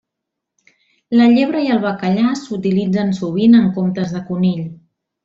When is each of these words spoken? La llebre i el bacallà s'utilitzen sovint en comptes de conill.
La 1.19 1.27
llebre 1.33 1.61
i 1.67 1.69
el 1.75 1.81
bacallà 1.83 2.31
s'utilitzen 2.39 3.13
sovint 3.19 3.59
en 3.63 3.69
comptes 3.77 4.15
de 4.17 4.23
conill. 4.31 4.65